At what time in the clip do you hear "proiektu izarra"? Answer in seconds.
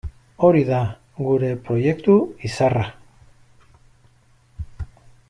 1.67-2.87